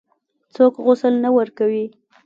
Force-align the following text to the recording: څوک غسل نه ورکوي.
څوک 0.53 0.73
غسل 0.85 1.13
نه 1.23 1.29
ورکوي. 1.37 1.85